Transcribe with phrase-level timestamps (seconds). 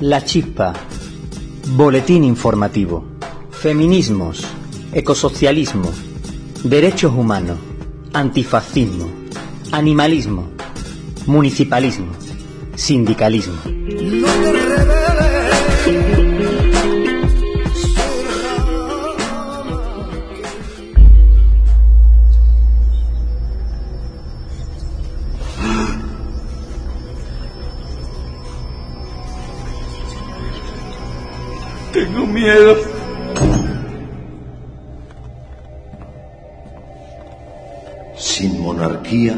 [0.00, 0.72] La Chispa.
[1.70, 3.04] Boletín informativo.
[3.50, 4.46] Feminismos.
[4.92, 5.90] Ecosocialismo.
[6.62, 7.58] Derechos humanos.
[8.12, 9.10] Antifascismo.
[9.72, 10.50] Animalismo.
[11.26, 12.12] Municipalismo.
[12.76, 13.56] Sindicalismo.
[32.38, 32.76] Miedo.
[38.16, 39.36] Sin monarquía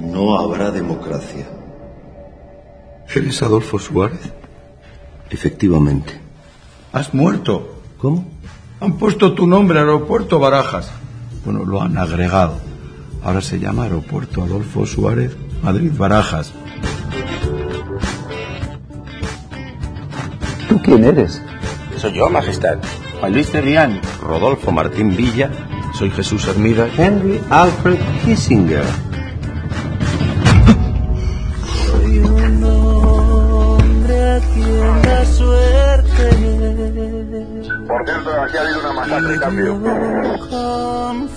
[0.00, 1.46] no habrá democracia.
[3.14, 4.32] ¿Eres Adolfo Suárez?
[5.30, 6.18] Efectivamente.
[6.92, 7.82] ¿Has muerto?
[7.98, 8.26] ¿Cómo?
[8.80, 10.90] Han puesto tu nombre Aeropuerto Barajas.
[11.44, 12.58] Bueno, lo han agregado.
[13.22, 16.52] Ahora se llama Aeropuerto Adolfo Suárez Madrid Barajas.
[20.68, 21.40] ¿Tú quién eres?
[22.02, 22.78] Soy yo, Majestad.
[23.20, 25.52] Juan Luis Cerrián, Rodolfo Martín Villa,
[25.94, 26.88] soy Jesús Hermida.
[26.98, 28.82] Henry Alfred Kissinger.
[31.86, 36.28] Soy un hombre a quien la suerte
[37.86, 39.80] Por cierto, aquí ha habido una masacre, cambio.
[40.50, 41.28] con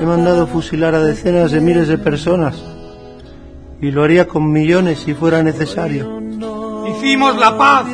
[0.00, 2.56] He mandado fusilar a decenas de miles de personas
[3.82, 6.22] y lo haría con millones si fuera necesario.
[6.88, 7.86] Hicimos la paz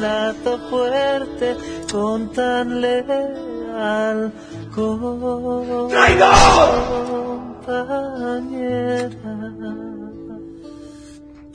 [0.00, 1.56] lazo fuerte
[1.90, 4.32] con tan leal
[4.74, 6.34] compañera.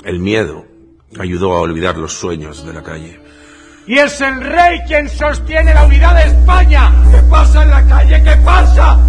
[0.04, 0.66] El miedo
[1.20, 3.20] ayudó a olvidar los sueños de la calle.
[3.86, 6.94] Y es el rey quien sostiene la unidad de España.
[7.12, 8.24] ¿Qué pasa en la calle?
[8.24, 9.00] ¿Qué pasa?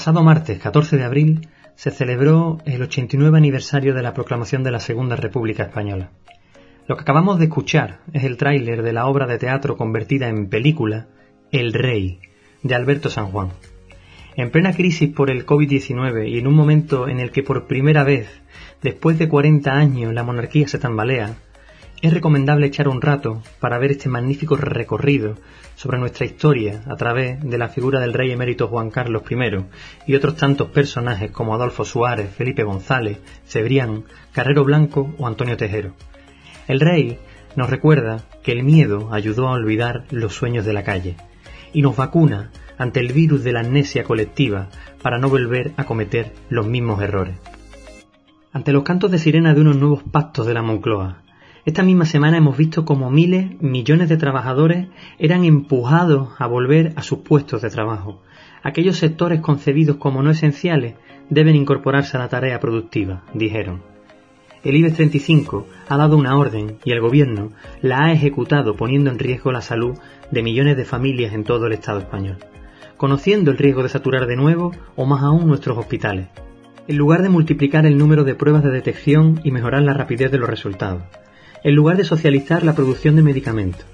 [0.00, 4.80] Pasado martes 14 de abril se celebró el 89 aniversario de la proclamación de la
[4.80, 6.08] Segunda República Española.
[6.86, 10.48] Lo que acabamos de escuchar es el tráiler de la obra de teatro convertida en
[10.48, 11.08] película
[11.52, 12.18] El Rey,
[12.62, 13.50] de Alberto San Juan.
[14.36, 18.02] En plena crisis por el COVID-19 y en un momento en el que por primera
[18.02, 18.40] vez,
[18.80, 21.34] después de 40 años, la monarquía se tambalea,
[22.02, 25.34] es recomendable echar un rato para ver este magnífico recorrido
[25.76, 29.36] sobre nuestra historia a través de la figura del rey emérito Juan Carlos I
[30.06, 35.92] y otros tantos personajes como Adolfo Suárez, Felipe González, Cebrián, Carrero Blanco o Antonio Tejero.
[36.68, 37.18] El rey
[37.54, 41.16] nos recuerda que el miedo ayudó a olvidar los sueños de la calle
[41.72, 44.68] y nos vacuna ante el virus de la amnesia colectiva
[45.02, 47.36] para no volver a cometer los mismos errores.
[48.52, 51.22] Ante los cantos de sirena de unos nuevos pactos de la Moncloa,
[51.66, 54.88] esta misma semana hemos visto como miles, millones de trabajadores
[55.18, 58.22] eran empujados a volver a sus puestos de trabajo.
[58.62, 60.94] Aquellos sectores concebidos como no esenciales
[61.28, 63.82] deben incorporarse a la tarea productiva, dijeron.
[64.64, 69.18] El IBEX 35 ha dado una orden y el gobierno la ha ejecutado poniendo en
[69.18, 69.98] riesgo la salud
[70.30, 72.38] de millones de familias en todo el Estado español,
[72.96, 76.28] conociendo el riesgo de saturar de nuevo o más aún nuestros hospitales.
[76.88, 80.38] En lugar de multiplicar el número de pruebas de detección y mejorar la rapidez de
[80.38, 81.02] los resultados,
[81.62, 83.84] en lugar de socializar la producción de medicamentos,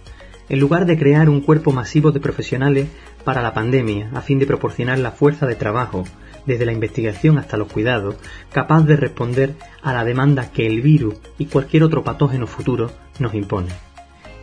[0.49, 2.89] en lugar de crear un cuerpo masivo de profesionales
[3.25, 6.05] para la pandemia a fin de proporcionar la fuerza de trabajo,
[6.47, 8.17] desde la investigación hasta los cuidados,
[8.53, 13.35] capaz de responder a la demanda que el virus y cualquier otro patógeno futuro nos
[13.35, 13.71] impone.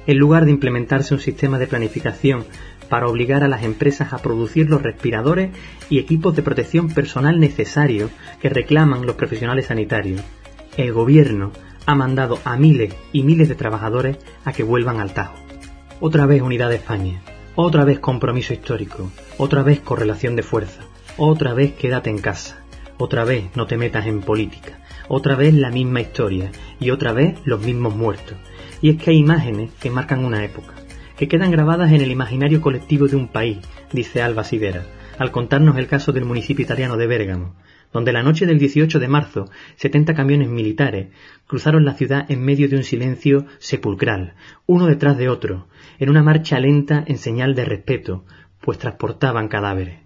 [0.05, 2.43] En lugar de implementarse un sistema de planificación
[2.89, 5.51] para obligar a las empresas a producir los respiradores
[5.89, 10.21] y equipos de protección personal necesarios que reclaman los profesionales sanitarios,
[10.75, 11.53] el gobierno
[11.85, 15.35] ha mandado a miles y miles de trabajadores a que vuelvan al Tajo.
[15.99, 17.21] Otra vez unidad de España,
[17.55, 20.81] otra vez compromiso histórico, otra vez correlación de fuerza,
[21.17, 22.63] otra vez quédate en casa,
[22.97, 26.51] otra vez no te metas en política, otra vez la misma historia.
[26.79, 28.37] Y otra vez los mismos muertos.
[28.81, 30.73] Y es que hay imágenes que marcan una época,
[31.17, 33.59] que quedan grabadas en el imaginario colectivo de un país,
[33.91, 34.85] dice Alba Sidera,
[35.17, 37.55] al contarnos el caso del municipio italiano de Bérgamo,
[37.93, 41.09] donde la noche del 18 de marzo 70 camiones militares
[41.47, 44.33] cruzaron la ciudad en medio de un silencio sepulcral,
[44.65, 45.67] uno detrás de otro,
[45.99, 48.25] en una marcha lenta en señal de respeto,
[48.59, 49.99] pues transportaban cadáveres.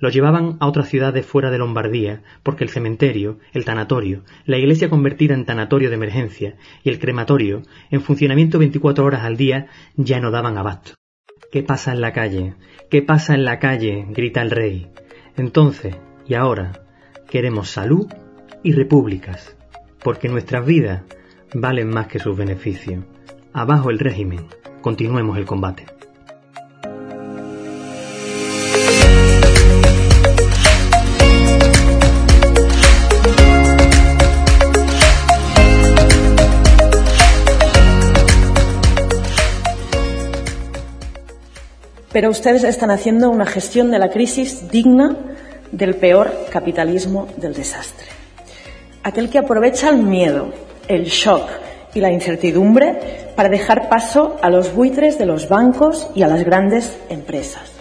[0.00, 4.88] Los llevaban a otras ciudades fuera de Lombardía, porque el cementerio, el tanatorio, la iglesia
[4.88, 9.66] convertida en tanatorio de emergencia y el crematorio, en funcionamiento 24 horas al día,
[9.96, 10.92] ya no daban abasto.
[11.50, 12.54] ¿Qué pasa en la calle?
[12.90, 14.06] ¿Qué pasa en la calle?
[14.10, 14.86] grita el rey.
[15.36, 15.96] Entonces,
[16.28, 16.87] y ahora,
[17.28, 18.06] queremos salud
[18.62, 19.54] y repúblicas,
[20.02, 21.02] porque nuestras vidas
[21.54, 23.04] valen más que sus beneficios.
[23.52, 24.46] Abajo el régimen,
[24.80, 25.86] continuemos el combate.
[42.10, 45.16] Pero ustedes están haciendo una gestión de la crisis digna
[45.72, 48.06] del peor capitalismo del desastre.
[49.02, 50.50] Aquel que aprovecha el miedo,
[50.88, 51.48] el shock
[51.94, 56.44] y la incertidumbre para dejar paso a los buitres de los bancos y a las
[56.44, 57.74] grandes empresas.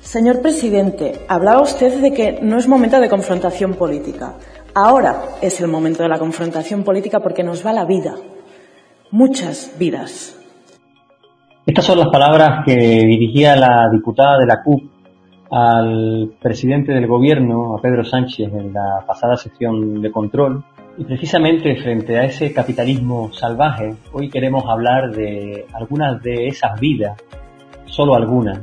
[0.00, 4.34] Señor presidente, hablaba usted de que no es momento de confrontación política.
[4.74, 8.14] Ahora es el momento de la confrontación política porque nos va la vida,
[9.10, 10.36] muchas vidas.
[11.66, 14.95] Estas son las palabras que dirigía la diputada de la CUP
[15.50, 20.64] al presidente del gobierno, a Pedro Sánchez, en la pasada sesión de control.
[20.98, 27.16] Y precisamente frente a ese capitalismo salvaje, hoy queremos hablar de algunas de esas vidas,
[27.84, 28.60] solo algunas,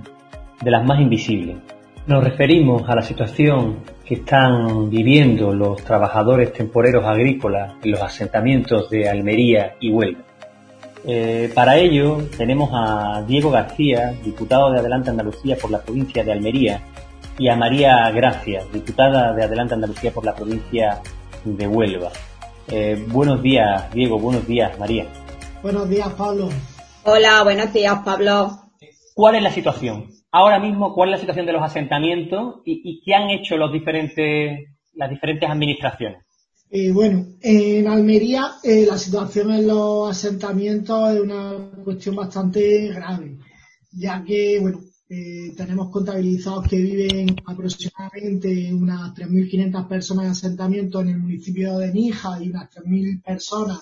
[0.61, 1.57] de las más invisibles.
[2.07, 8.89] Nos referimos a la situación que están viviendo los trabajadores temporeros agrícolas en los asentamientos
[8.89, 10.32] de Almería y Huelva.
[11.05, 16.31] Eh, para ello tenemos a Diego García, diputado de Adelante Andalucía por la provincia de
[16.31, 16.81] Almería,
[17.37, 21.01] y a María Gracia, diputada de Adelante Andalucía por la provincia
[21.43, 22.11] de Huelva.
[22.69, 25.07] Eh, buenos días, Diego, buenos días, María.
[25.61, 26.49] Buenos días, Pablo.
[27.03, 28.51] Hola, buenos días, Pablo.
[29.13, 30.07] ¿Cuál es la situación?
[30.31, 33.71] Ahora mismo, ¿cuál es la situación de los asentamientos y, y qué han hecho los
[33.73, 34.59] diferentes,
[34.93, 36.23] las diferentes administraciones?
[36.75, 43.37] Eh, bueno, en Almería eh, la situación en los asentamientos es una cuestión bastante grave,
[43.91, 51.09] ya que, bueno, eh, tenemos contabilizados que viven aproximadamente unas 3.500 personas en asentamiento en
[51.09, 53.81] el municipio de Nija y unas 3.000 personas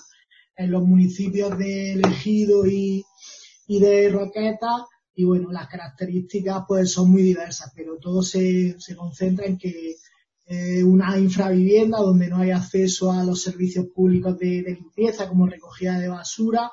[0.57, 3.05] en los municipios de Elegido y,
[3.67, 4.85] y de Roqueta.
[5.15, 9.95] Y bueno, las características pues son muy diversas, pero todo se, se concentra en que
[10.53, 15.97] eh, una infravivienda donde no hay acceso a los servicios públicos de, limpieza como recogida
[15.97, 16.69] de basura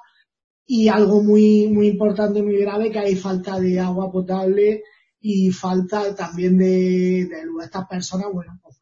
[0.67, 4.83] y algo muy, muy importante muy grave que hay falta de agua potable
[5.21, 7.63] y falta también de, luz.
[7.63, 8.79] Estas personas, bueno, pues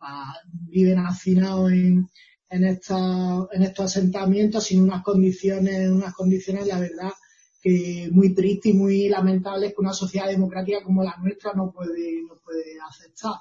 [0.62, 2.08] viven hacinados en,
[2.48, 7.12] en, en estos asentamientos sin unas condiciones, unas condiciones, la verdad,
[7.60, 12.22] que muy tristes y muy lamentables que una sociedad democrática como la nuestra no puede,
[12.22, 13.34] no puede aceptar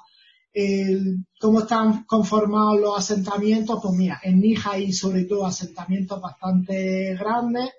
[1.38, 7.70] cómo están conformados los asentamientos, pues mira, en Nija hay sobre todo asentamientos bastante grandes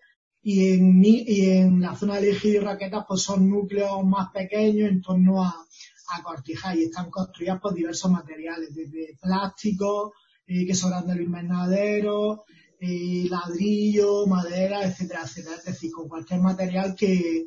[0.44, 5.44] y en, la zona de Ejido y Raquetas pues son núcleos más pequeños en torno
[5.44, 10.14] a, a Cortija y están construidas por diversos materiales, desde plástico,
[10.46, 12.46] eh, que sobran del invernadero,
[12.80, 15.56] eh, ladrillo, madera, etcétera, etcétera.
[15.58, 17.46] Es decir, con cualquier material que,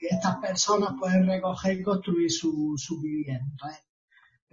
[0.00, 3.80] estas personas pueden recoger y construir su, vivienda.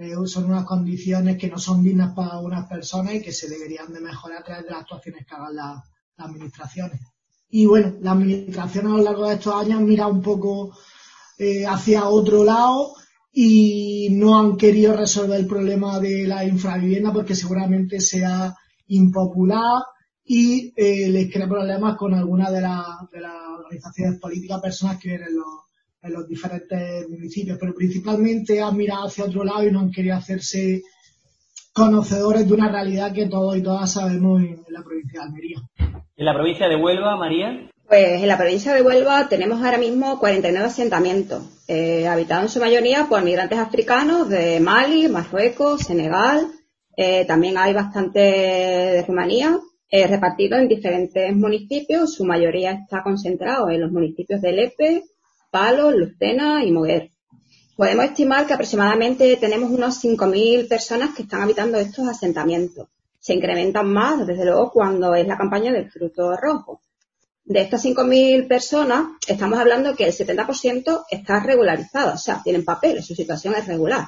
[0.02, 3.94] Eh, son unas condiciones que no son dignas para unas personas y que se deberían
[3.94, 5.84] de mejorar a través de las actuaciones que hagan las,
[6.18, 7.02] administraciones.
[7.50, 10.72] Y bueno, la administración a lo largo de estos años mira un poco
[11.40, 12.94] eh, hacia otro lado
[13.32, 18.56] y no han querido resolver el problema de la infravivienda porque seguramente sea
[18.88, 19.82] impopular
[20.24, 25.36] y eh, les crea problemas con algunas de, de las organizaciones políticas, personas que vienen
[25.36, 25.71] los,
[26.04, 30.16] en los diferentes municipios, pero principalmente han mirado hacia otro lado y no han querido
[30.16, 30.82] hacerse
[31.74, 35.58] conocedores de una realidad que todos y todas sabemos en, la provincia de Almería.
[36.18, 37.70] ¿En la provincia de Huelva, María?
[37.88, 42.60] Pues en la provincia de Huelva tenemos ahora mismo 49 asentamientos, eh, habitados en su
[42.60, 46.48] mayoría por migrantes africanos de Mali, Marruecos, Senegal,
[46.98, 53.70] eh, también hay bastante de Rumanía, eh, repartidos en diferentes municipios, su mayoría está concentrado
[53.70, 55.04] en los municipios de Lepe,
[55.52, 57.12] Palos, Lucena y Moguer.
[57.76, 62.88] Podemos estimar que aproximadamente tenemos unos 5.000 personas que están habitando estos asentamientos.
[63.20, 66.82] Se incrementan más, desde luego, cuando es la campaña del fruto rojo.
[67.44, 73.06] De estas 5.000 personas, estamos hablando que el 70% está regularizado, o sea, tienen papeles,
[73.06, 74.08] su situación es regular.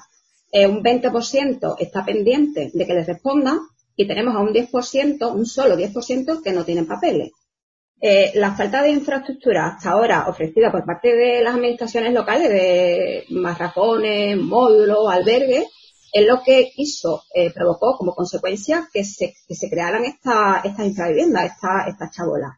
[0.49, 3.59] Eh, un 20% está pendiente de que les respondan
[3.97, 7.31] y tenemos a un 10%, un solo 10% que no tienen papeles.
[8.05, 13.23] Eh, la falta de infraestructura hasta ahora ofrecida por parte de las administraciones locales de
[13.29, 15.67] marracones, módulos, albergues,
[16.11, 20.83] es lo que hizo, eh, provocó como consecuencia que se, que se crearan estas esta
[20.83, 22.51] infraviviendas, estas esta chabolas.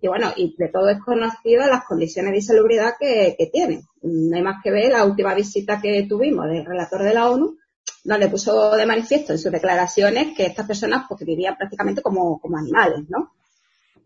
[0.00, 3.82] Y bueno, y de todo es conocido las condiciones de insalubridad que, que tienen.
[4.02, 7.56] No hay más que ver la última visita que tuvimos del relator de la ONU,
[8.02, 12.56] donde puso de manifiesto en sus declaraciones que estas personas pues, vivían prácticamente como, como
[12.58, 13.37] animales, ¿no?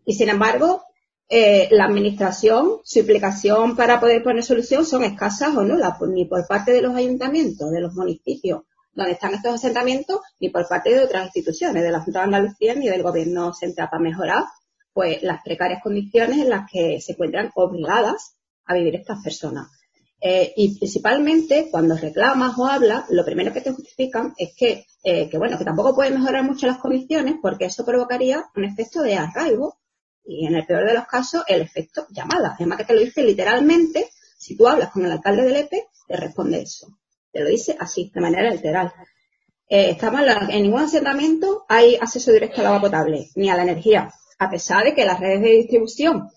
[0.05, 0.83] Y sin embargo,
[1.29, 6.25] eh, la administración, su implicación para poder poner solución son escasas o nulas, pues, ni
[6.25, 10.93] por parte de los ayuntamientos, de los municipios donde están estos asentamientos, ni por parte
[10.93, 14.43] de otras instituciones, de la Junta de Andalucía ni del Gobierno central para mejorar
[14.93, 19.67] pues las precarias condiciones en las que se encuentran obligadas a vivir estas personas.
[20.21, 25.27] Eh, y principalmente cuando reclamas o hablas, lo primero que te justifican es que, eh,
[25.29, 29.15] que, bueno, que tampoco pueden mejorar mucho las condiciones porque eso provocaría un efecto de
[29.15, 29.79] arraigo
[30.25, 32.55] y en el peor de los casos el efecto llamada.
[32.55, 36.17] Además que te lo dice literalmente, si tú hablas con el alcalde del EPE, te
[36.17, 36.87] responde eso.
[37.31, 38.93] Te lo dice así, de manera literal.
[39.67, 44.11] Eh, estamos en, ningún asentamiento hay acceso directo al agua potable, ni a la energía,
[44.37, 46.29] a pesar de que las redes de distribución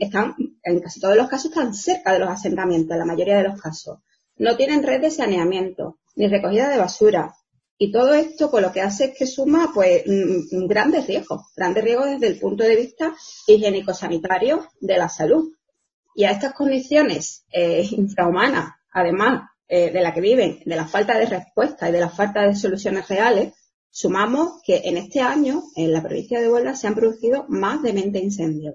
[0.00, 3.44] están, en casi todos los casos, están cerca de los asentamientos, en la mayoría de
[3.44, 3.98] los casos.
[4.36, 7.34] No tienen red de saneamiento, ni recogida de basura.
[7.82, 10.02] Y todo esto, pues lo que hace es que suma, pues,
[10.50, 13.14] grandes riesgos, grandes riesgos desde el punto de vista
[13.46, 15.54] higiénico-sanitario de la salud.
[16.14, 21.16] Y a estas condiciones eh, infrahumanas, además eh, de la que viven, de la falta
[21.16, 23.54] de respuesta y de la falta de soluciones reales,
[23.88, 27.92] sumamos que en este año, en la provincia de Huelva, se han producido más de
[27.92, 28.74] 20 incendios.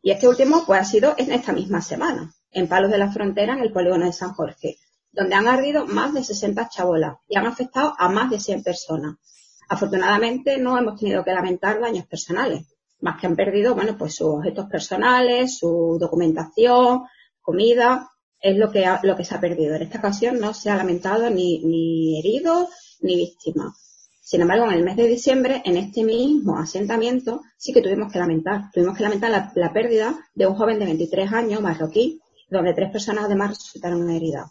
[0.00, 3.52] Y este último, pues, ha sido en esta misma semana, en Palos de la Frontera,
[3.52, 4.78] en el polígono de San Jorge,
[5.14, 9.16] donde han ardido más de 60 chabolas y han afectado a más de 100 personas.
[9.68, 12.66] Afortunadamente, no hemos tenido que lamentar daños personales,
[13.00, 17.04] más que han perdido, bueno, pues sus objetos personales, su documentación,
[17.40, 19.74] comida, es lo que, lo que se ha perdido.
[19.74, 22.68] En esta ocasión no se ha lamentado ni, ni heridos
[23.00, 23.84] ni víctimas.
[24.20, 28.18] Sin embargo, en el mes de diciembre, en este mismo asentamiento, sí que tuvimos que
[28.18, 28.70] lamentar.
[28.72, 33.26] Tuvimos que lamentar la, pérdida de un joven de 23 años, marroquí, donde tres personas
[33.26, 34.50] además resultaron heridas.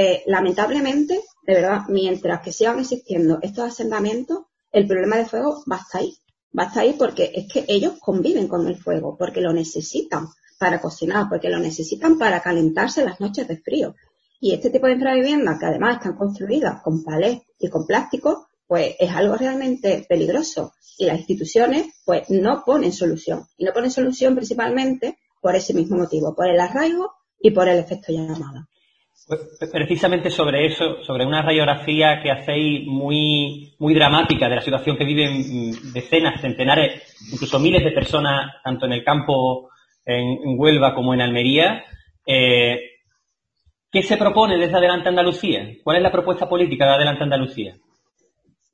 [0.00, 5.74] Eh, lamentablemente, de verdad, mientras que sigan existiendo estos asentamientos, el problema de fuego va
[5.74, 6.16] hasta ahí.
[6.56, 10.80] Va hasta ahí porque es que ellos conviven con el fuego, porque lo necesitan para
[10.80, 13.96] cocinar, porque lo necesitan para calentarse las noches de frío.
[14.38, 18.94] Y este tipo de infraviviendas, que además están construidas con palés y con plástico, pues
[19.00, 20.74] es algo realmente peligroso.
[20.96, 23.48] Y las instituciones, pues no ponen solución.
[23.56, 27.80] Y no ponen solución principalmente por ese mismo motivo, por el arraigo y por el
[27.80, 28.68] efecto llamada.
[29.72, 35.04] Precisamente sobre eso, sobre una radiografía que hacéis muy, muy dramática de la situación que
[35.04, 39.68] viven decenas, centenares, incluso miles de personas, tanto en el campo
[40.06, 41.84] en, Huelva como en Almería.
[42.24, 42.80] Eh,
[43.90, 45.76] ¿Qué se propone desde Adelante Andalucía?
[45.84, 47.76] ¿Cuál es la propuesta política de Adelante Andalucía?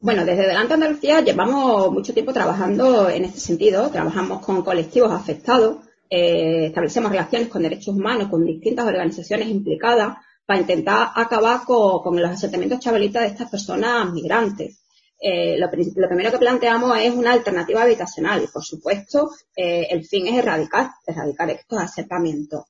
[0.00, 3.90] Bueno, desde Delante Andalucía llevamos mucho tiempo trabajando en este sentido.
[3.90, 5.78] Trabajamos con colectivos afectados,
[6.10, 12.30] eh, establecemos relaciones con derechos humanos, con distintas organizaciones implicadas para intentar acabar con, los
[12.30, 14.80] asentamientos chavalitas de estas personas migrantes.
[15.20, 20.26] Eh, lo, primero que planteamos es una alternativa habitacional y, por supuesto, eh, el fin
[20.26, 22.64] es erradicar, erradicar estos asentamientos.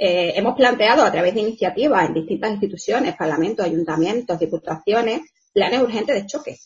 [0.00, 5.22] hemos planteado a través de iniciativas en distintas instituciones, parlamentos, ayuntamientos, diputaciones,
[5.52, 6.56] planes urgentes de choque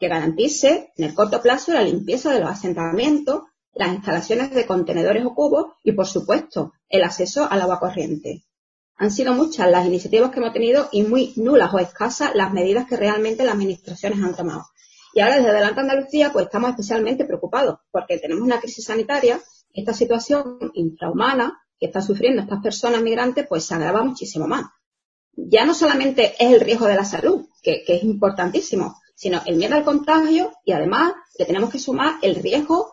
[0.00, 3.44] que garantice en el corto plazo la limpieza de los asentamientos,
[3.74, 8.44] las instalaciones de contenedores o cubos y, por supuesto, el acceso al agua corriente.
[8.96, 12.86] Han sido muchas las iniciativas que hemos tenido y muy nulas o escasas las medidas
[12.86, 14.66] que realmente las administraciones han tomado.
[15.14, 19.40] Y ahora desde Adelante Andalucía pues estamos especialmente preocupados porque tenemos una crisis sanitaria,
[19.72, 24.66] esta situación infrahumana que están sufriendo estas personas migrantes pues se agrava muchísimo más.
[25.36, 29.74] Ya no solamente es el riesgo de la salud, que es importantísimo, sino el miedo
[29.74, 32.92] al contagio y además le tenemos que sumar el riesgo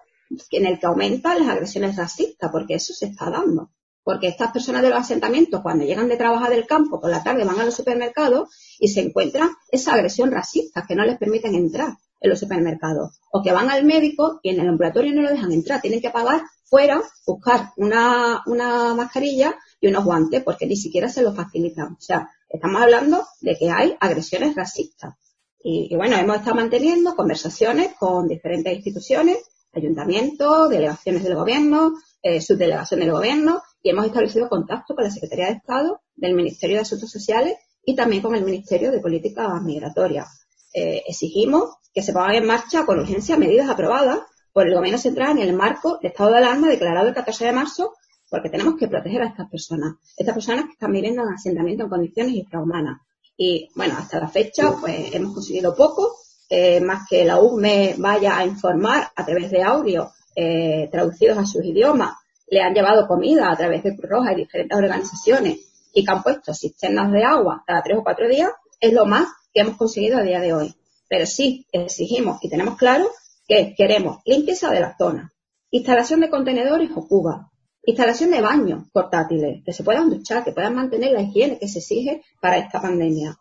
[0.52, 3.72] en el que aumentan las agresiones racistas, porque eso se está dando.
[4.04, 7.44] Porque estas personas de los asentamientos, cuando llegan de trabajar del campo por la tarde,
[7.44, 11.98] van a los supermercados y se encuentran esa agresión racista que no les permiten entrar
[12.20, 13.20] en los supermercados.
[13.32, 16.10] O que van al médico y en el ambulatorio no lo dejan entrar, tienen que
[16.10, 21.94] pagar fuera, buscar una, una mascarilla y unos guantes, porque ni siquiera se los facilitan.
[21.94, 25.16] O sea, estamos hablando de que hay agresiones racistas.
[25.64, 29.38] Y, bueno, hemos estado manteniendo conversaciones con diferentes instituciones,
[29.74, 31.94] ayuntamientos, delegaciones del gobierno,
[32.24, 36.78] eh, subdelegación del gobierno, y hemos establecido contacto con la Secretaría de Estado, del Ministerio
[36.78, 40.48] de Asuntos Sociales y también con el Ministerio de Políticas Migratorias.
[40.74, 44.20] Eh, exigimos que se pongan en marcha con urgencia medidas aprobadas
[44.54, 47.52] por el Gobierno Central en el marco de estado de alarma declarado el 14 de
[47.54, 47.94] marzo,
[48.30, 51.90] porque tenemos que proteger a estas personas, estas personas que están viviendo en asentamiento en
[51.90, 53.02] condiciones infrahumanas.
[53.36, 56.16] Y bueno, hasta la fecha pues hemos conseguido poco,
[56.50, 61.46] eh, más que la UME vaya a informar a través de audio eh, traducidos a
[61.46, 62.14] sus idiomas
[62.52, 65.60] le han llevado comida a través de Cruz Roja y diferentes organizaciones
[65.94, 69.28] y que han puesto cisternas de agua cada tres o cuatro días, es lo más
[69.54, 70.76] que hemos conseguido a día de hoy.
[71.08, 73.10] Pero sí exigimos y tenemos claro
[73.48, 75.32] que queremos limpieza de la zona,
[75.72, 77.48] instalación de contenedores o cubas,
[77.86, 81.80] instalación de baños portátiles, que se puedan duchar, que puedan mantener la higiene que se
[81.80, 83.38] exige para esta pandemia.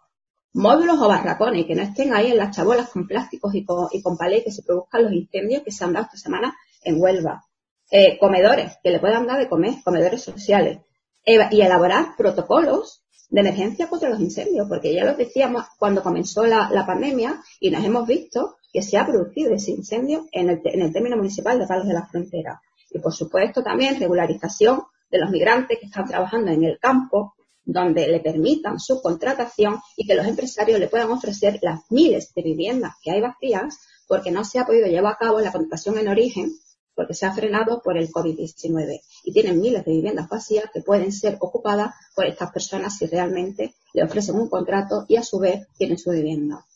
[0.52, 4.02] Módulos o barracones, que no estén ahí en las chabolas con plásticos y con, y
[4.02, 7.44] con que se produzcan los incendios que se han dado esta semana en Huelva.
[7.90, 10.78] Eh, comedores, que le puedan dar de comer, comedores sociales.
[11.24, 16.84] y elaborar protocolos de emergencia contra los incendios, porque ya lo decíamos cuando comenzó la,
[16.86, 20.92] pandemia y nos hemos visto que se ha producido ese incendio en el, en el
[20.92, 22.60] término municipal de Palos de la Frontera.
[22.90, 28.08] Y por supuesto también regularización de los migrantes que están trabajando en el campo, donde
[28.08, 32.94] le permitan su contratación y que los empresarios le puedan ofrecer las miles de viviendas
[33.02, 33.78] que hay vacías
[34.08, 36.50] porque no se ha podido llevar a cabo la contratación en origen
[37.00, 41.12] porque se ha frenado por el COVID-19 y tienen miles de viviendas vacías que pueden
[41.12, 45.66] ser ocupadas por estas personas si realmente le ofrecen un contrato y a su vez
[45.78, 46.66] tienen su vivienda.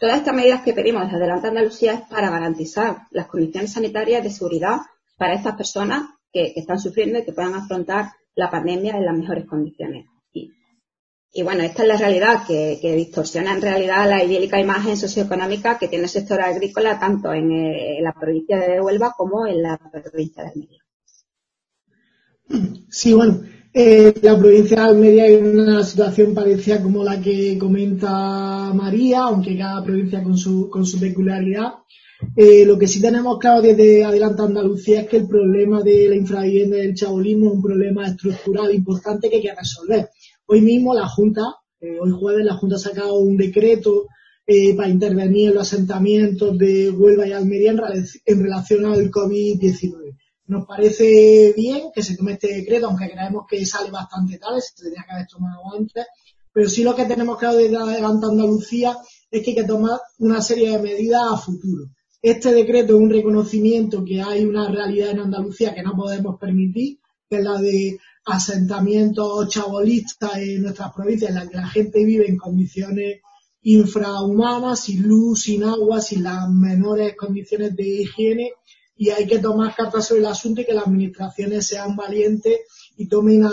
[0.00, 4.30] Todas estas medidas que pedimos desde Adelante Andalucía es para garantizar las condiciones sanitarias de
[4.30, 4.78] seguridad
[5.16, 9.16] para estas personas que, que están sufriendo y que puedan afrontar la pandemia en las
[9.16, 10.06] mejores condiciones.
[11.36, 15.88] Y bueno, esta es la realidad que, distorsiona en realidad la idílica imagen socioeconómica que
[15.88, 20.44] tiene el sector agrícola tanto en, eh, la provincia de Huelva como en la provincia
[20.44, 20.80] de Almería.
[22.88, 23.40] Sí, bueno,
[23.72, 29.58] eh, la provincia de Almería hay una situación parecida como la que comenta María, aunque
[29.58, 31.72] cada provincia con su, con su peculiaridad.
[32.36, 36.14] Eh, lo que sí tenemos claro desde Adelante Andalucía es que el problema de la
[36.14, 40.10] infravivienda del chabolismo es un problema estructural importante que hay que resolver.
[40.46, 44.08] Hoy mismo la Junta, eh, hoy jueves, la Junta ha sacado un decreto
[44.46, 50.18] eh, para intervenir en los asentamientos de Huelva y Almería en, relación al COVID-19.
[50.46, 54.82] Nos parece bien que se tome este decreto, aunque creemos que sale bastante tarde, se
[54.82, 56.04] tendría que haber tomado antes,
[56.52, 58.98] pero sí lo que tenemos claro desde Adelante Andalucía
[59.30, 61.86] es que hay que tomar una serie de medidas a futuro.
[62.20, 66.98] Este decreto es un reconocimiento que hay una realidad en Andalucía que no podemos permitir,
[67.34, 72.28] que es la de asentamientos chabolistas en nuestras provincias en las que la gente vive
[72.28, 73.20] en condiciones
[73.62, 78.52] infrahumanas, sin luz, sin agua, sin las menores condiciones de higiene
[78.96, 82.60] y hay que tomar cartas sobre el asunto y que las administraciones sean valientes
[82.96, 83.46] y tomen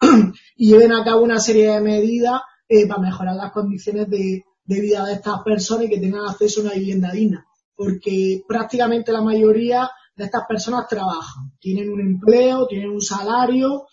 [0.56, 4.80] y lleven a cabo una serie de medidas eh, para mejorar las condiciones de, de
[4.80, 7.46] vida de estas personas y que tengan acceso a una vivienda digna.
[7.74, 13.86] Porque prácticamente la mayoría de estas personas trabajan, tienen un empleo, tienen un salario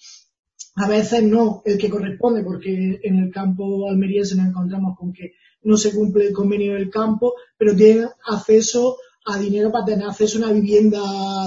[0.75, 5.33] a veces no el que corresponde, porque en el campo almeriense nos encontramos con que
[5.63, 10.37] no se cumple el convenio del campo, pero tienen acceso a dinero para tener acceso
[10.37, 10.99] a una vivienda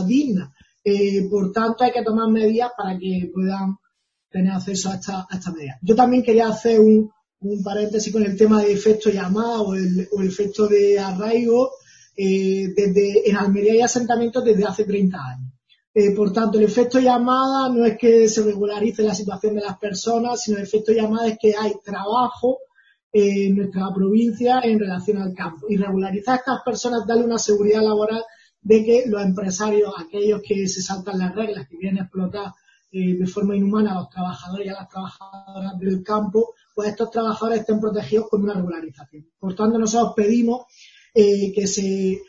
[0.07, 0.55] digna.
[0.85, 3.77] Eh, por tanto, hay que tomar medidas para que puedan
[4.31, 5.79] tener acceso a esta, a esta medida.
[5.83, 7.11] Yo también quería hacer un,
[7.65, 11.71] paréntesis con el tema de efecto llamada o el, efecto de arraigo.
[12.17, 15.53] Eh, desde, en Almería hay asentamientos desde hace 30 años.
[15.93, 19.79] Eh, por tanto, el efecto llamada no es que se regularice la situación de las
[19.79, 22.59] personas, sino el efecto llamada es que hay trabajo
[23.13, 25.67] en nuestra provincia en relación al campo.
[25.69, 28.23] Y regularizar a estas personas, darle una seguridad laboral
[28.61, 32.53] de que los empresarios, aquellos que se saltan las reglas, que a explotar
[32.93, 37.11] eh, de forma inhumana a los trabajadores y a las trabajadoras del campo, pues estos
[37.11, 39.27] trabajadores estén protegidos con una regularización.
[39.39, 40.67] Por tanto, nosotros pedimos
[41.19, 42.21] eh, que se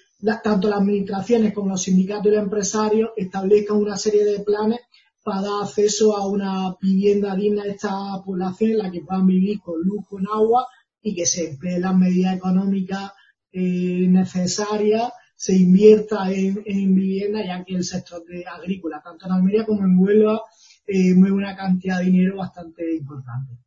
[0.41, 4.80] tanto las administraciones como los sindicatos y los empresarios establezcan una serie de planes
[5.21, 7.91] para dar acceso a una vivienda digna de esta
[8.23, 10.65] población en la que puedan vivir con luz, con agua
[11.02, 13.12] y que se empleen las medidas económicas
[13.52, 16.63] eh, necesarias, se invierta en,
[16.95, 20.41] vivienda ya que el sector de agrícola, tanto en Almería como en Huelva,
[20.88, 23.66] eh, mueve una cantidad de dinero bastante importante.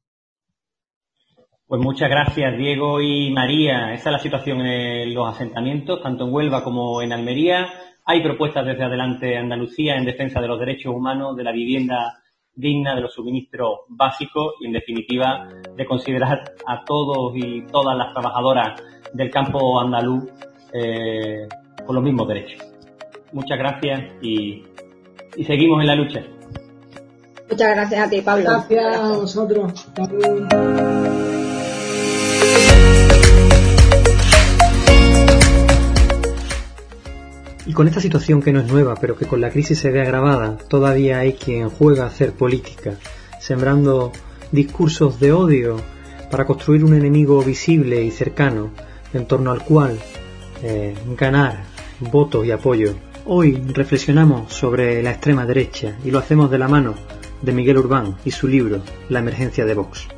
[1.71, 3.95] Pues muchas gracias, Diego y María.
[3.95, 7.69] Esa es la situación en los asentamientos, tanto en Huelva como en Almería.
[8.05, 12.19] Hay propuestas desde adelante Andalucía en defensa de los derechos humanos, de la vivienda
[12.53, 18.13] digna, de los suministros básicos y, en definitiva, de considerar a todos y todas las
[18.15, 20.25] trabajadoras del campo andaluz
[20.73, 21.47] eh,
[21.87, 22.67] con los mismos derechos.
[23.31, 24.65] Muchas gracias y,
[25.37, 26.25] y seguimos en la lucha.
[27.49, 28.45] Muchas gracias a ti, Pablo.
[28.45, 29.87] Gracias a vosotros.
[37.71, 40.03] Y con esta situación que no es nueva, pero que con la crisis se ve
[40.03, 42.97] agravada, todavía hay quien juega a hacer política,
[43.39, 44.11] sembrando
[44.51, 45.81] discursos de odio
[46.33, 48.73] para construir un enemigo visible y cercano,
[49.15, 49.97] en torno al cual
[50.65, 51.63] eh, ganar
[52.01, 52.97] votos y apoyo.
[53.25, 56.97] Hoy reflexionamos sobre la extrema derecha y lo hacemos de la mano
[57.41, 60.09] de Miguel Urbán y su libro La emergencia de Vox.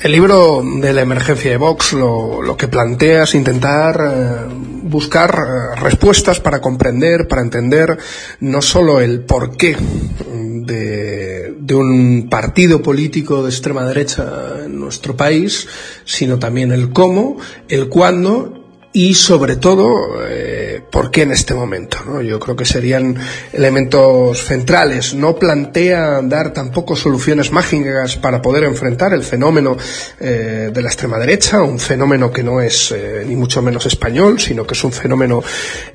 [0.00, 5.80] El libro de la emergencia de Vox lo, que plantea es intentar eh, buscar eh,
[5.80, 7.98] respuestas para comprender, para entender
[8.38, 9.76] no solo el porqué
[10.24, 15.66] de, de un partido político de extrema derecha en nuestro país,
[16.04, 17.36] sino también el cómo,
[17.68, 18.58] el cuándo
[18.92, 20.47] y sobre todo eh,
[20.90, 21.98] por qué en este momento.
[22.06, 22.20] ¿no?
[22.22, 23.16] Yo creo que serían
[23.52, 25.14] elementos centrales.
[25.14, 29.76] No plantea dar tampoco soluciones mágicas para poder enfrentar el fenómeno
[30.20, 34.40] eh, de la extrema derecha, un fenómeno que no es eh, ni mucho menos español,
[34.40, 35.42] sino que es un fenómeno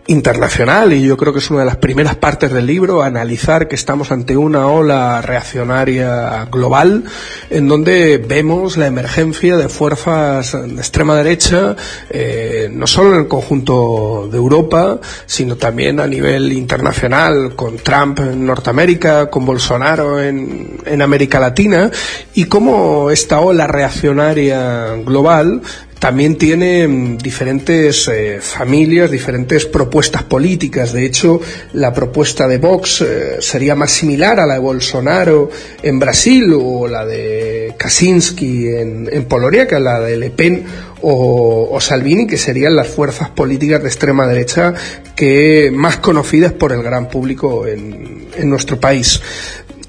[0.08, 3.76] internacional y yo creo que es una de las primeras partes del libro analizar que
[3.76, 7.04] estamos ante una ola reaccionaria global
[7.50, 11.76] en donde vemos la emergencia de fuerzas de extrema derecha
[12.10, 14.83] eh, no solo en el conjunto de Europa,
[15.26, 21.90] sino también a nivel internacional, con Trump en Norteamérica, con Bolsonaro en, en América Latina,
[22.34, 25.62] y cómo esta ola reaccionaria global
[26.04, 30.92] también tiene mm, diferentes eh, familias, diferentes propuestas políticas.
[30.92, 31.40] De hecho,
[31.72, 35.50] la propuesta de Vox eh, sería más similar a la de Bolsonaro
[35.82, 40.66] en Brasil o la de Kaczynski en, Polonia que a la de Le Pen
[41.04, 44.74] o, o, Salvini, que serían las fuerzas políticas de extrema derecha
[45.16, 49.22] que más conocidas por el gran público en nuestro país.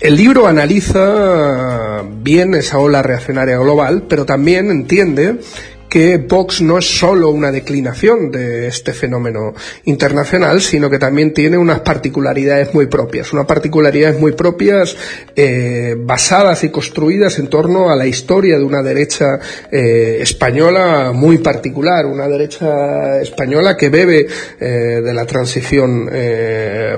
[0.04, 5.38] El libro analiza bien esa ola reaccionaria global, pero también entiende
[5.94, 9.54] que Vox no es solo una declinación de este fenómeno
[9.84, 14.96] internacional, sino que también tiene unas particularidades muy propias, unas particularidades muy propias
[15.36, 19.38] eh, basadas y construidas en torno a la historia de una derecha
[19.70, 24.26] eh, española muy particular, una derecha española que bebe
[24.58, 24.66] eh,
[25.00, 26.10] de la transición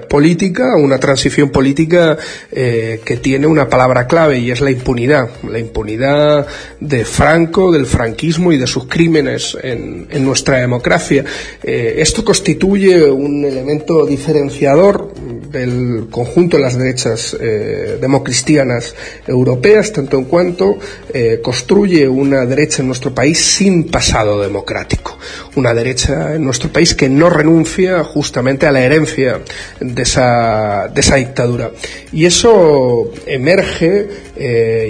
[0.08, 2.16] política, una transición política
[2.50, 6.46] que tiene una palabra clave y es la impunidad, la impunidad
[6.80, 11.24] de Franco, del franquismo y de sus crímenes en, nuestra democracia.
[11.62, 15.12] Eh, esto constituye un elemento diferenciador
[15.50, 18.94] del conjunto de las derechas eh, democristianas
[19.26, 20.76] europeas, tanto en cuanto
[21.12, 25.18] eh, construye una derecha en nuestro país sin pasado democrático.
[25.54, 29.40] Una derecha en nuestro país que no renuncia justamente a la herencia
[29.80, 31.70] de esa, de esa dictadura.
[32.12, 34.08] Y eso emerge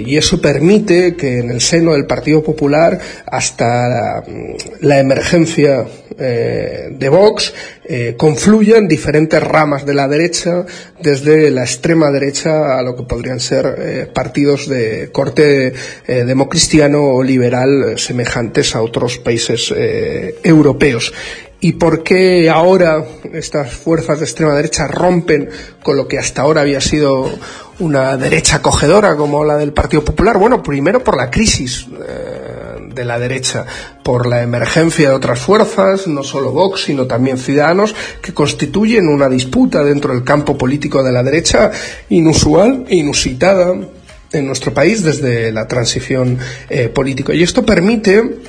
[0.05, 3.76] y eso permite que en el seno del Partido Popular, hasta
[4.81, 5.85] la, emergencia
[6.17, 7.53] eh, de Vox,
[7.89, 10.65] eh, confluyan diferentes ramas de la derecha,
[11.01, 15.73] desde la extrema derecha a lo que podrían ser eh, partidos de corte
[16.05, 19.73] eh, democristiano o liberal semejantes a otros países
[20.43, 21.13] europeos.
[21.61, 25.49] ¿Y por qué ahora estas fuerzas de extrema derecha rompen
[25.81, 27.31] con lo que hasta ahora había sido
[27.79, 30.37] una derecha acogedora como la del Partido Popular?
[30.37, 31.87] Bueno, primero por la crisis
[32.97, 33.65] de la derecha,
[34.03, 39.29] por la emergencia de otras fuerzas, no solo Vox, sino también Ciudadanos, que constituyen una
[39.29, 41.71] disputa dentro del campo político de la derecha
[42.09, 43.73] inusual inusitada
[44.33, 46.37] en nuestro país desde la transición
[46.69, 47.33] eh, política.
[47.33, 48.39] Y esto permite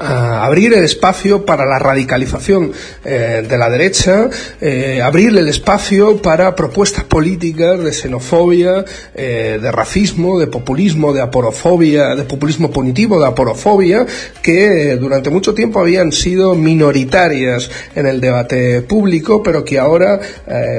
[0.00, 2.72] a abrir el espacio para la radicalización
[3.04, 8.84] eh, de la derecha, eh, abrir el espacio para propuestas políticas de xenofobia,
[9.14, 14.06] eh, de racismo, de populismo, de aporofobia, de populismo punitivo, de aporofobia,
[14.42, 20.18] que durante mucho tiempo habían sido minoritarias en el debate público, pero que ahora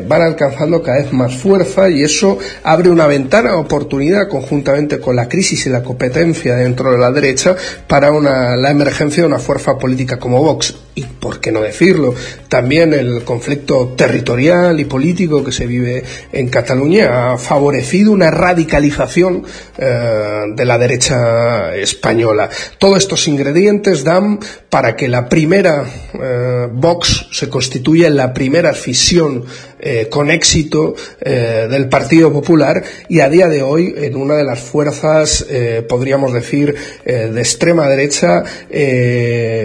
[0.08, 5.16] van alcanzando cada vez más fuerza y eso abre una ventana de oportunidad conjuntamente con
[5.16, 7.56] la crisis y la competencia dentro de la derecha
[7.88, 12.14] para una, la emergencia una fuerza política como Vox y, por qué no decirlo,
[12.50, 19.44] también el conflicto territorial y político que se vive en Cataluña ha favorecido una radicalización
[19.78, 22.50] eh, de la derecha española.
[22.78, 24.40] Todos estos ingredientes dan
[24.72, 29.44] para que la primera eh, Vox se constituya en la primera fisión
[29.78, 34.46] eh, con éxito eh, del Partido Popular y a día de hoy en una de
[34.46, 35.46] las fuerzas,
[35.90, 36.74] podríamos decir,
[37.04, 38.44] de extrema derecha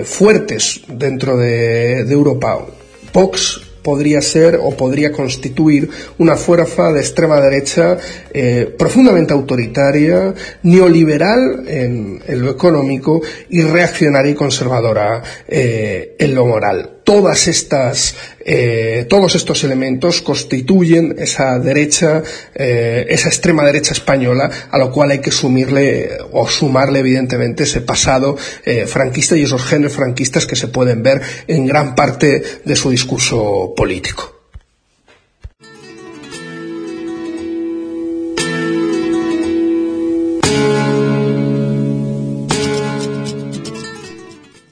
[0.04, 2.66] fuertes dentro de, de Europa.
[3.12, 7.96] Vox podría ser o podría constituir una fuerza de extrema derecha
[8.34, 16.46] eh, profundamente autoritaria, neoliberal en, en, lo económico y reaccionaria y conservadora eh, en lo
[16.46, 16.95] moral.
[17.06, 24.76] Todas estas, eh, todos estos elementos constituyen esa derecha, eh, esa extrema derecha española, a
[24.76, 29.92] lo cual hay que sumirle o sumarle evidentemente ese pasado eh, franquista y esos genes
[29.92, 34.35] franquistas que se pueden ver en gran parte de su discurso político.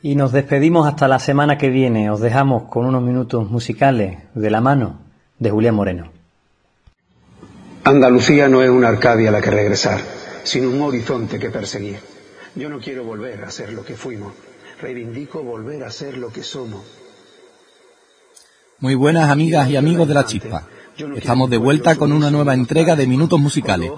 [0.05, 2.11] Y nos despedimos hasta la semana que viene.
[2.11, 4.99] Os dejamos con unos minutos musicales de la mano
[5.39, 6.13] de Julián Moreno.
[7.85, 10.03] Andalucía no es una Arcadia a la que regresar,
[10.43, 12.01] sino un horizonte que perseguir.
[12.55, 14.35] Yo no quiero volver a ser lo que fuimos.
[14.79, 16.83] Reivindico volver a ser lo que somos.
[18.81, 20.67] Muy buenas amigas y amigos de la chispa.
[21.17, 23.91] Estamos de vuelta con una nueva entrega de Minutos Musicales,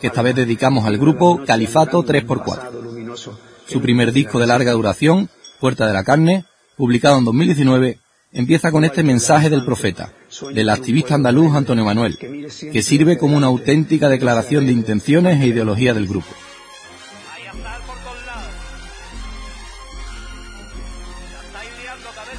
[0.00, 3.30] que esta vez dedicamos al grupo Califato 3x4.
[3.64, 5.30] Su primer disco de larga duración
[5.62, 6.44] Puerta de la Carne,
[6.76, 8.00] publicado en 2019,
[8.32, 10.12] empieza con este mensaje del profeta,
[10.52, 15.94] del activista andaluz Antonio Manuel, que sirve como una auténtica declaración de intenciones e ideología
[15.94, 16.26] del grupo.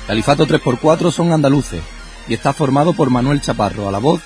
[0.06, 1.82] Califato 3x4 son andaluces
[2.28, 4.22] y está formado por Manuel Chaparro a la voz,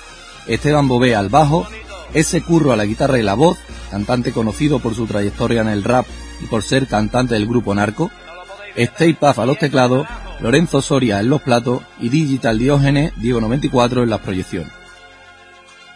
[0.48, 1.68] Esteban Bové al bajo,
[2.14, 3.58] ese Curro a la guitarra y la voz,
[3.92, 6.04] cantante conocido por su trayectoria en el rap
[6.42, 8.10] y por ser cantante del grupo Narco,
[8.78, 10.06] Stay Puff a los teclados,
[10.40, 14.72] Lorenzo Soria en los platos y Digital Diógenes Diego 94 en las proyecciones.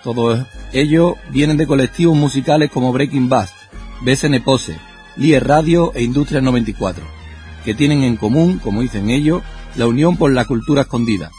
[0.03, 3.55] Todos ellos vienen de colectivos musicales como Breaking Bass,
[4.01, 4.77] BSN Pose,
[5.16, 7.05] LIE Radio e Industria 94,
[7.64, 9.42] que tienen en común, como dicen ellos,
[9.77, 11.31] la unión por la cultura escondida,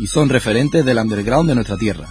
[0.00, 2.08] y son referentes del underground de nuestra tierra.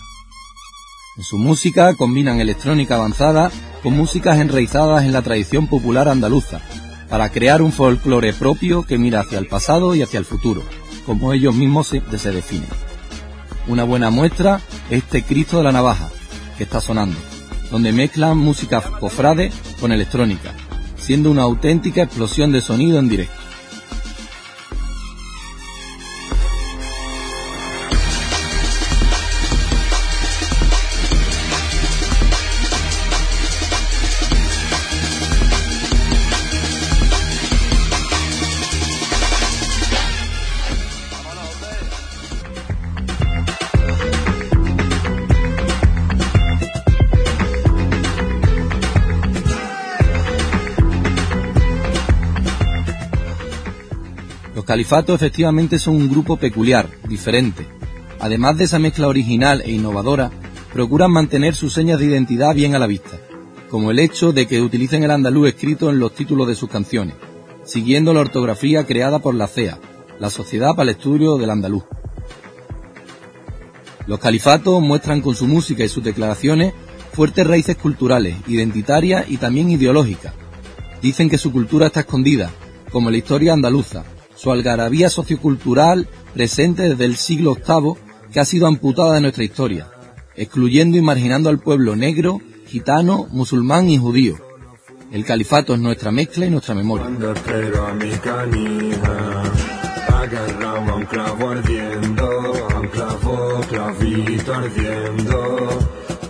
[1.17, 6.61] En su música combinan electrónica avanzada con músicas enraizadas en la tradición popular andaluza,
[7.11, 10.63] para crear un folclore propio que mira hacia el pasado y hacia el futuro,
[11.05, 12.69] como ellos mismos se, definen.
[13.67, 16.09] Una buena muestra es este Cristo de la Navaja,
[16.57, 17.17] que está sonando,
[17.69, 20.53] donde mezclan música cofrade con electrónica,
[20.95, 23.40] siendo una auténtica explosión de sonido en directo.
[54.65, 57.65] Califato efectivamente son un grupo peculiar, diferente.
[58.19, 60.31] Además de esa mezcla original e innovadora,
[60.73, 63.17] procuran mantener sus señas de identidad bien a la vista,
[63.69, 67.15] como el hecho de que utilicen el andaluz escrito en los títulos de sus canciones,
[67.63, 69.79] siguiendo la ortografía creada por la CEA,
[70.19, 71.83] la Sociedad para el Estudio del Andaluz.
[74.07, 76.73] Los califatos muestran con su música y sus declaraciones
[77.13, 80.33] fuertes raíces culturales, identitarias y también ideológicas.
[81.01, 82.51] Dicen que su cultura está escondida,
[82.91, 84.03] como la historia andaluza,
[84.41, 87.93] su algarabía sociocultural presente desde el siglo VIII
[88.33, 89.87] que ha sido amputada de nuestra historia,
[90.35, 94.37] excluyendo y marginando al pueblo negro, gitano, musulmán y judío.
[95.11, 97.05] El califato es nuestra mezcla y nuestra memoria.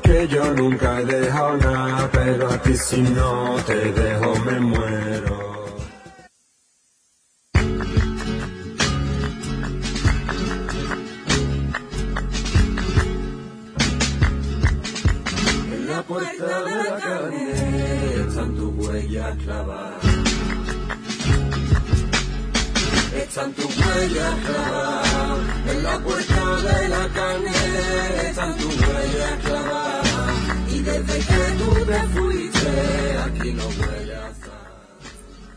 [0.03, 5.30] que yo nunca he dejado nada, pero a ti si no te dejo me muero.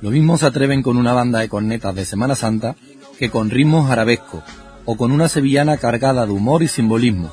[0.04, 2.76] Lo mismo se atreven con una banda de cornetas de Semana Santa
[3.18, 4.44] que con ritmos arabescos
[4.84, 7.32] o con una sevillana cargada de humor y simbolismo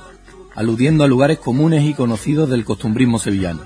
[0.56, 3.60] aludiendo a lugares comunes y conocidos del costumbrismo sevillano,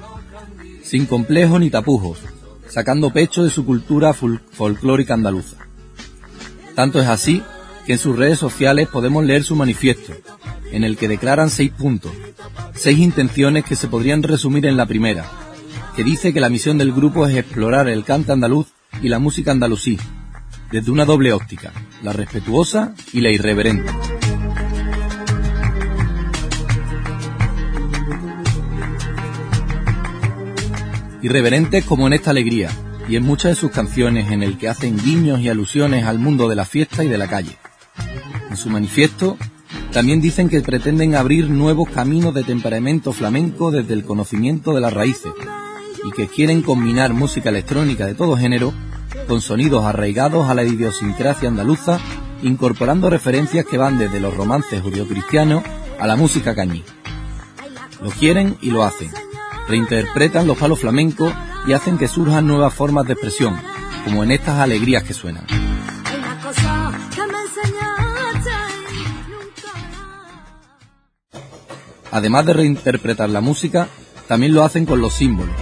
[0.81, 2.17] sin complejos ni tapujos,
[2.67, 5.57] sacando pecho de su cultura folclórica andaluza.
[6.73, 7.43] Tanto es así
[7.85, 10.13] que en sus redes sociales podemos leer su manifiesto,
[10.71, 12.11] en el que declaran seis puntos,
[12.73, 15.29] seis intenciones que se podrían resumir en la primera,
[15.95, 19.51] que dice que la misión del grupo es explorar el cante andaluz y la música
[19.51, 19.97] andalusí,
[20.71, 21.71] desde una doble óptica,
[22.03, 23.91] la respetuosa y la irreverente.
[31.25, 32.69] irreverentes como en esta alegría,
[33.09, 36.47] y en muchas de sus canciones en el que hacen guiños y alusiones al mundo
[36.47, 37.57] de la fiesta y de la calle,
[38.51, 39.37] En su manifiesto
[39.91, 44.93] también dicen que pretenden abrir nuevos caminos de temperamento flamenco desde el conocimiento de las
[44.93, 45.31] raíces
[46.05, 48.73] y que quieren combinar música electrónica de todo género
[49.27, 51.99] con sonidos arraigados a la idiosincrasia andaluza,
[52.43, 55.63] incorporando referencias que van desde los romances judio-cristianos
[55.99, 56.83] a la música cañí.
[58.01, 59.11] Lo quieren y lo hacen.
[59.67, 61.33] Reinterpretan los palos flamencos
[61.65, 63.55] y hacen que surjan nuevas formas de expresión,
[64.03, 65.45] como en estas alegrías que suenan.
[72.11, 73.87] Además de reinterpretar la música,
[74.27, 75.55] también lo hacen con los símbolos.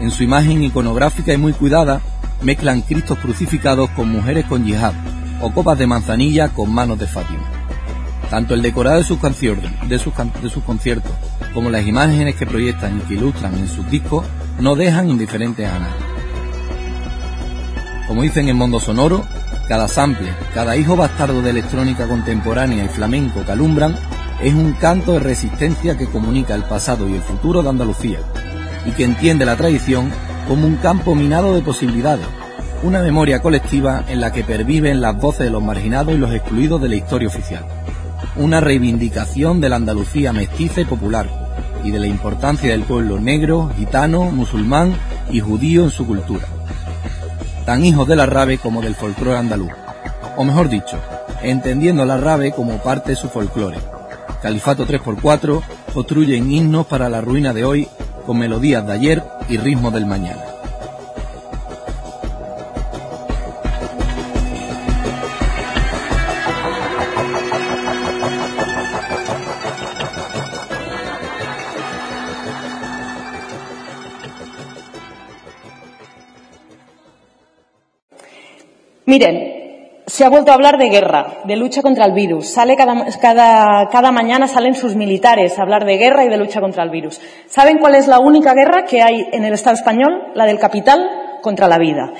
[0.00, 2.00] En su imagen iconográfica y muy cuidada,
[2.42, 4.92] mezclan cristos crucificados con mujeres con yihad
[5.40, 7.42] o copas de manzanilla con manos de Fátima.
[8.30, 10.12] Tanto el decorado de sus canciones, de sus,
[10.64, 11.12] conciertos,
[11.52, 14.24] como las imágenes que proyectan y que ilustran en sus discos,
[14.60, 16.06] no dejan indiferentes a nadie.
[18.06, 19.24] Como dicen en Mundo Sonoro,
[19.66, 23.96] cada sample, cada hijo bastardo de electrónica contemporánea y flamenco que alumbran
[24.40, 28.20] es un canto de resistencia que comunica el pasado y el futuro de Andalucía
[28.86, 30.10] y que entiende la tradición
[30.46, 32.26] como un campo minado de posibilidades,
[32.82, 36.80] una memoria colectiva en la que perviven las voces de los marginados y los excluidos
[36.80, 37.64] de la historia oficial,
[38.36, 41.28] una reivindicación de la Andalucía mestiza y popular
[41.84, 44.94] y de la importancia del pueblo negro, gitano, musulmán
[45.30, 46.46] y judío en su cultura,
[47.66, 49.72] tan hijos de la rave como del folclore andaluz,
[50.36, 50.98] o mejor dicho,
[51.42, 53.78] entendiendo la rave como parte de su folclore.
[54.42, 55.62] Califato 3x4
[55.92, 57.88] construyen himnos para la ruina de hoy
[58.28, 60.44] con melodías de ayer y ritmos del mañana.
[79.06, 79.57] Miren,
[80.08, 82.48] se ha vuelto a hablar de guerra, de lucha contra el virus.
[82.48, 86.90] Sale cada, mañana salen sus militares a hablar de guerra y de lucha contra el
[86.90, 87.20] virus.
[87.46, 90.32] ¿Saben cuál es la única guerra que hay en el Estado español?
[90.34, 92.12] La del capital contra la vida.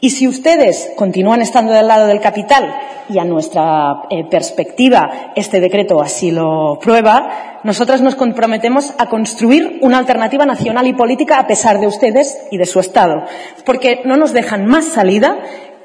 [0.00, 2.72] Y si ustedes continúan estando del lado del capital,
[3.08, 9.78] y a nuestra eh, perspectiva este decreto así lo prueba, nosotras nos comprometemos a construir
[9.82, 13.24] una alternativa nacional y política a pesar de ustedes y de su Estado,
[13.64, 15.38] porque no nos dejan más salida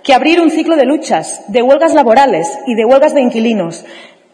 [0.03, 3.85] que abrir un ciclo de luchas, de huelgas laborales y de huelgas de inquilinos,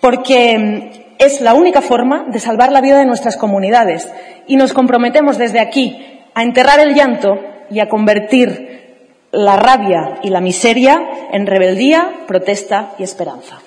[0.01, 4.11] porque mm, es la única forma de salvar la vida de nuestras comunidades
[4.47, 8.69] y nos comprometemos desde aquí a enterrar el llanto y a convertir
[9.31, 11.01] la rabia y la miseria
[11.31, 13.59] en rebeldía, protesta y esperanza.